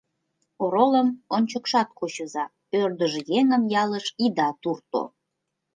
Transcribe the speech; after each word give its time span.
—Оролым 0.63 1.07
ончыкшат 1.35 1.89
кучыза, 1.97 2.45
ӧрдыж 2.81 3.13
еҥым 3.39 3.63
ялыш 3.81 4.05
ида 4.25 4.49
турто. 4.61 5.01